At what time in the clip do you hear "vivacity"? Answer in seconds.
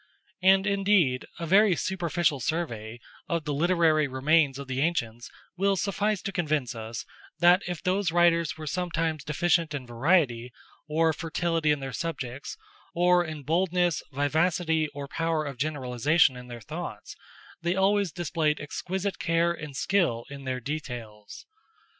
14.11-14.87